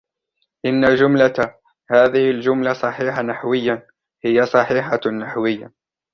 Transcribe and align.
إن 0.65 0.95
جملة" 0.95 1.55
هذه 1.95 2.31
الجملة 2.31 2.73
صحيحة 2.73 3.21
نحوياً 3.21 3.87
"،هي 4.25 4.45
صحيحة 4.45 5.09
نحوياً. 5.11 5.71